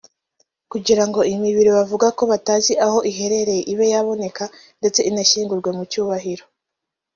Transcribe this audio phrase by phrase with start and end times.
[0.71, 4.43] Kugira ngo iyi mibiri bavuga ko batazi aho iherereye ibe yaboneka
[4.79, 6.43] ndetse inashyingurwe mu cyubahiro